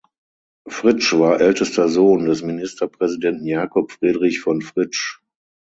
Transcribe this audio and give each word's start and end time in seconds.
Fritsch 0.67 1.13
war 1.13 1.39
ältester 1.39 1.87
Sohn 1.87 2.25
des 2.25 2.41
Ministerpräsidenten 2.41 3.45
Jakob 3.45 3.91
Friedrich 3.91 4.41
von 4.41 4.63
Fritsch. 4.63 5.21